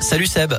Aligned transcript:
Salut 0.00 0.28
Seb. 0.28 0.52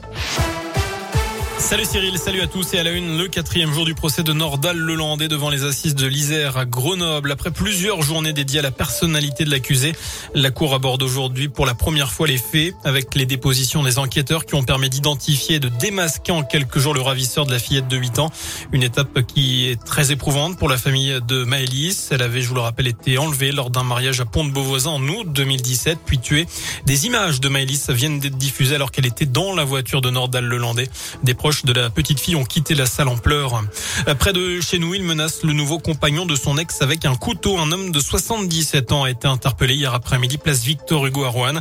Salut 1.57 1.85
Cyril, 1.85 2.17
salut 2.17 2.41
à 2.41 2.47
tous 2.47 2.73
et 2.73 2.79
à 2.79 2.83
la 2.83 2.91
une, 2.91 3.17
le 3.17 3.27
quatrième 3.27 3.71
jour 3.71 3.85
du 3.85 3.95
procès 3.95 4.23
de 4.23 4.33
Nordal 4.33 4.77
Lelandais 4.77 5.29
devant 5.29 5.49
les 5.49 5.63
assises 5.63 5.95
de 5.95 6.05
l'Isère 6.05 6.57
à 6.57 6.65
Grenoble. 6.65 7.31
Après 7.31 7.49
plusieurs 7.49 8.01
journées 8.01 8.33
dédiées 8.33 8.59
à 8.59 8.61
la 8.61 8.71
personnalité 8.71 9.45
de 9.45 9.51
l'accusé, 9.51 9.93
la 10.35 10.51
cour 10.51 10.73
aborde 10.75 11.01
aujourd'hui 11.01 11.47
pour 11.47 11.65
la 11.65 11.73
première 11.73 12.11
fois 12.11 12.27
les 12.27 12.37
faits 12.37 12.75
avec 12.83 13.15
les 13.15 13.25
dépositions 13.25 13.83
des 13.83 13.99
enquêteurs 13.99 14.45
qui 14.45 14.53
ont 14.53 14.63
permis 14.63 14.89
d'identifier 14.89 15.55
et 15.55 15.59
de 15.59 15.69
démasquer 15.69 16.33
en 16.33 16.43
quelques 16.43 16.77
jours 16.77 16.93
le 16.93 17.01
ravisseur 17.01 17.45
de 17.45 17.51
la 17.51 17.59
fillette 17.59 17.87
de 17.87 17.97
8 17.97 18.19
ans. 18.19 18.31
Une 18.73 18.83
étape 18.83 19.21
qui 19.25 19.69
est 19.69 19.81
très 19.81 20.11
éprouvante 20.11 20.59
pour 20.59 20.67
la 20.67 20.77
famille 20.77 21.19
de 21.25 21.45
Maëlys. 21.45 22.09
Elle 22.11 22.21
avait, 22.21 22.41
je 22.41 22.49
vous 22.49 22.55
le 22.55 22.61
rappelle, 22.61 22.87
été 22.87 23.17
enlevée 23.17 23.53
lors 23.53 23.69
d'un 23.69 23.83
mariage 23.83 24.19
à 24.19 24.25
Pont-de-Beauvoisin 24.25 24.91
en 24.91 25.07
août 25.07 25.31
2017, 25.31 25.99
puis 26.05 26.19
tuée. 26.19 26.47
Des 26.85 27.05
images 27.07 27.39
de 27.39 27.47
Maëlys 27.47 27.89
viennent 27.89 28.19
d'être 28.19 28.37
diffusées 28.37 28.75
alors 28.75 28.91
qu'elle 28.91 29.07
était 29.07 29.25
dans 29.25 29.55
la 29.55 29.63
voiture 29.63 30.01
de 30.01 30.09
Nordal 30.09 30.45
Lelandais. 30.45 30.89
Des 31.23 31.33
proches 31.45 31.63
de 31.63 31.73
la 31.73 31.91
petite 31.91 32.19
fille 32.19 32.35
ont 32.35 32.43
quitté 32.43 32.73
la 32.73 32.87
salle 32.87 33.07
en 33.07 33.17
pleurs. 33.17 33.63
Près 34.17 34.33
de 34.33 34.59
chez 34.61 34.79
nous, 34.79 34.95
il 34.95 35.03
menace 35.03 35.43
le 35.43 35.53
nouveau 35.53 35.77
compagnon 35.77 36.25
de 36.25 36.35
son 36.35 36.57
ex 36.57 36.81
avec 36.81 37.05
un 37.05 37.13
couteau. 37.13 37.59
Un 37.59 37.71
homme 37.71 37.91
de 37.91 37.99
77 37.99 38.91
ans 38.91 39.03
a 39.03 39.11
été 39.11 39.27
interpellé 39.27 39.75
hier 39.75 39.93
après-midi, 39.93 40.39
place 40.39 40.63
Victor 40.63 41.05
Hugo 41.05 41.23
à 41.23 41.29
Rouen. 41.29 41.59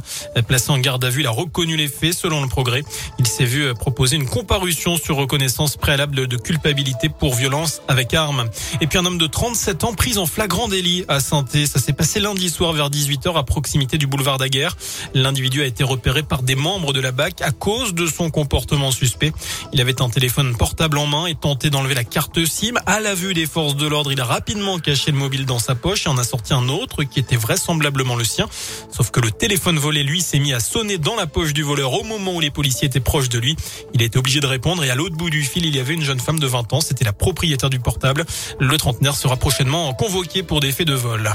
Placé 0.48 0.70
en 0.70 0.78
garde 0.78 1.04
à 1.04 1.10
vue, 1.10 1.20
il 1.20 1.26
a 1.26 1.30
reconnu 1.30 1.76
les 1.76 1.88
faits 1.88 2.14
selon 2.14 2.40
le 2.40 2.48
progrès. 2.48 2.82
Il 3.18 3.26
s'est 3.26 3.44
vu 3.44 3.74
proposer 3.74 4.16
une 4.16 4.26
comparution 4.26 4.96
sur 4.96 5.16
reconnaissance 5.16 5.76
préalable 5.76 6.28
de 6.28 6.36
culpabilité 6.38 7.10
pour 7.10 7.34
violence 7.34 7.82
avec 7.86 8.14
arme. 8.14 8.48
Et 8.80 8.86
puis 8.86 8.98
un 8.98 9.04
homme 9.04 9.18
de 9.18 9.26
37 9.26 9.84
ans 9.84 9.92
pris 9.92 10.16
en 10.16 10.24
flagrant 10.24 10.66
délit 10.66 11.04
à 11.08 11.20
saint 11.20 11.44
Ça 11.46 11.78
s'est 11.78 11.92
passé 11.92 12.20
lundi 12.20 12.48
soir 12.48 12.72
vers 12.72 12.88
18h 12.88 13.36
à 13.36 13.42
proximité 13.42 13.98
du 13.98 14.06
boulevard 14.06 14.38
Daguerre. 14.38 14.78
L'individu 15.12 15.60
a 15.60 15.66
été 15.66 15.84
repéré 15.84 16.22
par 16.22 16.42
des 16.42 16.54
membres 16.54 16.94
de 16.94 17.00
la 17.00 17.12
BAC 17.12 17.42
à 17.42 17.50
cause 17.50 17.92
de 17.92 18.06
son 18.06 18.30
comportement 18.30 18.90
suspect. 18.90 19.34
Il 19.74 19.80
avait 19.80 20.00
un 20.00 20.08
téléphone 20.08 20.56
portable 20.56 20.98
en 20.98 21.06
main 21.08 21.26
et 21.26 21.34
tenté 21.34 21.68
d'enlever 21.68 21.96
la 21.96 22.04
carte 22.04 22.44
SIM. 22.44 22.74
À 22.86 23.00
la 23.00 23.12
vue 23.16 23.34
des 23.34 23.44
forces 23.44 23.74
de 23.74 23.88
l'ordre, 23.88 24.12
il 24.12 24.20
a 24.20 24.24
rapidement 24.24 24.78
caché 24.78 25.10
le 25.10 25.18
mobile 25.18 25.46
dans 25.46 25.58
sa 25.58 25.74
poche 25.74 26.06
et 26.06 26.08
en 26.08 26.16
a 26.16 26.22
sorti 26.22 26.54
un 26.54 26.68
autre 26.68 27.02
qui 27.02 27.18
était 27.18 27.34
vraisemblablement 27.34 28.14
le 28.14 28.22
sien. 28.22 28.48
Sauf 28.92 29.10
que 29.10 29.18
le 29.18 29.32
téléphone 29.32 29.76
volé, 29.76 30.04
lui, 30.04 30.20
s'est 30.20 30.38
mis 30.38 30.52
à 30.52 30.60
sonner 30.60 30.96
dans 30.96 31.16
la 31.16 31.26
poche 31.26 31.52
du 31.52 31.64
voleur 31.64 31.92
au 31.92 32.04
moment 32.04 32.36
où 32.36 32.40
les 32.40 32.52
policiers 32.52 32.86
étaient 32.86 33.00
proches 33.00 33.28
de 33.28 33.40
lui. 33.40 33.56
Il 33.94 34.02
a 34.02 34.04
été 34.04 34.16
obligé 34.16 34.38
de 34.38 34.46
répondre 34.46 34.84
et 34.84 34.90
à 34.90 34.94
l'autre 34.94 35.16
bout 35.16 35.28
du 35.28 35.42
fil, 35.42 35.66
il 35.66 35.74
y 35.74 35.80
avait 35.80 35.94
une 35.94 36.04
jeune 36.04 36.20
femme 36.20 36.38
de 36.38 36.46
20 36.46 36.72
ans. 36.72 36.80
C'était 36.80 37.04
la 37.04 37.12
propriétaire 37.12 37.68
du 37.68 37.80
portable. 37.80 38.26
Le 38.60 38.76
trentenaire 38.76 39.16
sera 39.16 39.36
prochainement 39.36 39.92
convoqué 39.94 40.44
pour 40.44 40.60
des 40.60 40.70
faits 40.70 40.86
de 40.86 40.94
vol. 40.94 41.32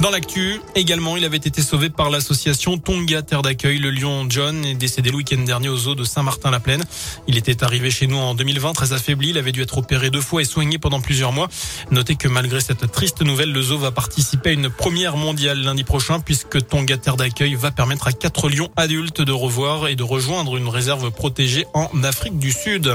Dans 0.00 0.10
l'actu, 0.10 0.62
également, 0.74 1.18
il 1.18 1.26
avait 1.26 1.36
été 1.36 1.60
sauvé 1.60 1.90
par 1.90 2.08
l'association 2.08 2.78
Tonga 2.78 3.20
Terre 3.20 3.42
d'accueil. 3.42 3.78
Le 3.78 3.90
lion 3.90 4.24
John 4.30 4.64
est 4.64 4.74
décédé 4.74 5.10
le 5.10 5.18
week-end 5.18 5.42
dernier 5.42 5.68
aux 5.68 5.88
eaux 5.88 5.94
de 5.94 6.04
Saint-Martin-la-Plaine. 6.04 6.82
Il 7.28 7.36
était 7.36 7.62
arrivé 7.62 7.90
chez 7.90 8.06
nous 8.06 8.16
en 8.16 8.34
2020 8.34 8.72
très 8.72 8.94
affaibli. 8.94 9.28
Il 9.28 9.36
avait 9.36 9.52
dû 9.52 9.60
être 9.60 9.76
opéré 9.76 10.08
deux 10.08 10.22
fois 10.22 10.40
et 10.40 10.46
soigné 10.46 10.78
pendant 10.78 11.02
plusieurs 11.02 11.32
mois. 11.32 11.48
Notez 11.90 12.16
que 12.16 12.28
malgré 12.28 12.60
cette 12.62 12.90
triste 12.90 13.20
nouvelle, 13.20 13.52
le 13.52 13.60
zoo 13.60 13.76
va 13.76 13.90
participer 13.90 14.50
à 14.50 14.52
une 14.54 14.70
première 14.70 15.18
mondiale 15.18 15.60
lundi 15.60 15.84
prochain 15.84 16.18
puisque 16.20 16.66
Tonga 16.66 16.96
Terre 16.96 17.16
d'accueil 17.16 17.54
va 17.54 17.70
permettre 17.70 18.08
à 18.08 18.12
quatre 18.12 18.48
lions 18.48 18.70
adultes 18.76 19.20
de 19.20 19.32
revoir 19.32 19.88
et 19.88 19.96
de 19.96 20.02
rejoindre 20.02 20.56
une 20.56 20.68
réserve 20.68 21.10
protégée 21.10 21.66
en 21.74 21.90
Afrique 22.04 22.38
du 22.38 22.52
Sud. 22.52 22.94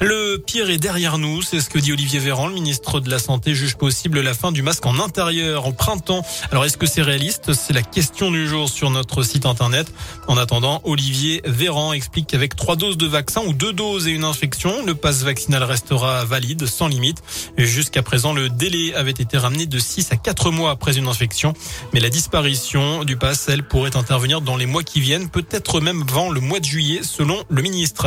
Le 0.00 0.38
pire 0.38 0.68
est 0.68 0.78
derrière 0.78 1.16
nous, 1.18 1.42
c'est 1.42 1.60
ce 1.60 1.70
que 1.70 1.78
dit 1.78 1.92
Olivier 1.92 2.18
Véran, 2.18 2.48
le 2.48 2.54
ministre 2.54 2.98
de 2.98 3.08
la 3.08 3.20
Santé 3.20 3.54
juge 3.54 3.76
possible 3.76 4.20
la 4.20 4.34
fin 4.34 4.50
du 4.50 4.62
masque 4.62 4.86
en 4.86 4.98
intérieur 4.98 5.68
au 5.68 5.72
printemps. 5.72 6.24
Alors 6.50 6.64
est-ce 6.64 6.76
que 6.76 6.86
c'est 6.86 7.02
réaliste? 7.02 7.52
C'est 7.52 7.72
la 7.72 7.82
question 7.82 8.30
du 8.30 8.48
jour 8.48 8.68
sur 8.68 8.90
notre 8.90 9.22
site 9.22 9.46
internet. 9.46 9.92
En 10.26 10.36
attendant, 10.36 10.80
Olivier 10.84 11.42
Véran 11.44 11.92
explique 11.92 12.28
qu'avec 12.28 12.56
trois 12.56 12.76
doses 12.76 12.96
de 12.96 13.06
vaccin 13.06 13.42
ou 13.46 13.52
deux 13.52 13.72
doses 13.72 14.08
et 14.08 14.10
une 14.10 14.24
infection, 14.24 14.84
le 14.84 14.94
passe 14.94 15.22
vaccinal 15.22 15.62
restera 15.62 16.24
valide 16.24 16.66
sans 16.66 16.88
limite. 16.88 17.22
Jusqu'à 17.56 18.02
présent, 18.02 18.32
le 18.32 18.48
délai 18.48 18.94
avait 18.94 19.10
été 19.10 19.36
ramené 19.36 19.66
de 19.66 19.78
6 19.78 20.12
à 20.12 20.16
4 20.16 20.50
mois 20.50 20.70
après 20.70 20.96
une 20.98 21.06
infection. 21.06 21.52
Mais 21.92 22.00
la 22.00 22.08
disparition 22.08 23.04
du 23.04 23.16
pass, 23.16 23.48
elle, 23.48 23.62
pourrait 23.62 23.96
intervenir 23.96 24.40
dans 24.40 24.56
les 24.56 24.66
mois 24.66 24.82
qui 24.82 25.00
viennent, 25.00 25.28
peut-être 25.28 25.80
même 25.80 26.02
avant 26.08 26.30
le 26.30 26.40
mois 26.40 26.58
de 26.58 26.64
juillet, 26.64 27.00
selon 27.02 27.44
le 27.48 27.62
ministre. 27.62 28.06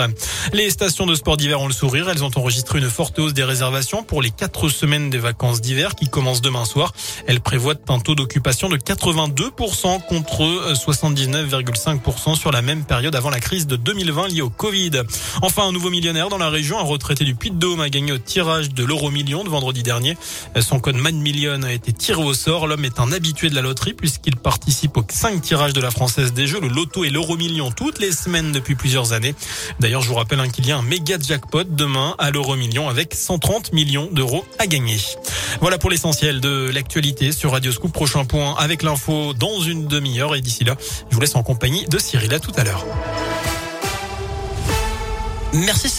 Les 0.52 0.70
stations 0.70 1.06
de 1.06 1.16
sport 1.16 1.38
d'hiver 1.38 1.62
ont 1.62 1.68
le 1.68 1.74
sourire. 1.74 2.10
Elles 2.10 2.24
ont 2.24 2.32
enregistré 2.36 2.80
une 2.80 2.90
forte 2.90 3.20
hausse 3.20 3.34
des 3.34 3.44
réservations 3.44 4.04
pour 4.04 4.22
les 4.22 4.32
quatre 4.32 4.70
semaines 4.70 5.10
des 5.10 5.18
vacances 5.18 5.62
d'hiver 5.62 5.96
qui 5.96 6.10
commencent 6.10 6.42
demain 6.42 6.66
soir. 6.66 6.94
Elles 7.28 7.40
prévoient 7.40 7.76
un 7.90 8.00
taux 8.00 8.16
d'occupation 8.24 8.70
de 8.70 8.78
82% 8.78 10.02
contre 10.08 10.74
79,5% 10.74 12.38
sur 12.38 12.52
la 12.52 12.62
même 12.62 12.86
période 12.86 13.14
avant 13.18 13.30
la 13.30 13.42
crise 13.42 13.68
de 13.68 13.76
2020 13.76 14.30
liée 14.30 14.42
au 14.42 14.50
Covid. 14.50 14.92
Enfin, 15.42 15.68
un 15.68 15.74
nouveau 15.74 15.90
millionnaire 15.90 16.30
dans 16.30 16.38
la 16.38 16.50
région, 16.50 16.80
un 16.80 16.84
retraité 16.84 17.26
du 17.26 17.36
Puy-de-Dôme 17.36 17.82
a 17.82 17.90
gagné 17.90 18.14
au 18.14 18.18
tirage 18.18 18.70
de 18.70 18.86
l'euro 18.86 19.12
million 19.12 19.44
de 19.44 19.50
vendredi 19.50 19.84
dernier. 19.84 20.18
Son 20.62 20.80
code 20.80 20.96
Man 20.96 21.18
Million 21.18 21.64
a 21.64 21.74
été 21.74 21.92
tiré 21.92 22.24
au 22.24 22.34
sort. 22.34 22.66
L'homme 22.66 22.86
est 22.86 23.02
un 23.02 23.12
habitué 23.12 23.50
de 23.50 23.56
la 23.56 23.62
loterie 23.62 23.94
puisqu'il 23.94 24.38
participe 24.38 24.96
aux 24.96 25.06
cinq 25.10 25.42
tirages 25.42 25.74
de 25.74 25.82
la 25.82 25.92
Française 25.92 26.32
des 26.32 26.48
Jeux, 26.48 26.62
le 26.62 26.70
loto 26.70 27.04
et 27.04 27.10
l'euro 27.10 27.36
million 27.36 27.72
toutes 27.72 28.00
les 28.00 28.14
semaines 28.14 28.54
depuis 28.54 28.76
plusieurs 28.76 29.12
années. 29.12 29.36
D'ailleurs, 29.82 30.02
je 30.02 30.08
vous 30.08 30.16
rappelle 30.16 30.40
hein, 30.40 30.48
qu'il 30.48 30.66
y 30.66 30.72
a 30.72 30.78
un 30.78 30.82
méga 30.82 31.18
jackpot 31.20 31.66
demain 31.66 32.16
à 32.20 32.32
l'euro 32.32 32.56
million 32.56 32.88
avec 32.88 33.16
130 33.16 33.74
millions 33.74 34.08
d'euros 34.14 34.46
à 34.60 34.68
gagner. 34.68 34.98
Voilà 35.60 35.78
pour 35.78 35.90
l'essentiel 35.90 36.40
de 36.40 36.72
l'actualité 36.74 37.34
sur 37.34 37.52
Radio 37.52 37.74
Scoop. 37.74 37.92
Point 38.22 38.56
avec 38.58 38.84
l'info 38.84 39.34
dans 39.34 39.60
une 39.62 39.88
demi-heure 39.88 40.36
et 40.36 40.42
d'ici 40.42 40.64
là, 40.64 40.76
je 41.10 41.16
vous 41.16 41.22
laisse 41.22 41.36
en 41.36 41.44
compagnie 41.44 41.86
de 41.86 41.98
Cyril. 41.98 42.34
À 42.34 42.40
tout 42.40 42.54
à 42.56 42.64
l'heure. 42.64 42.86
Merci. 45.54 45.94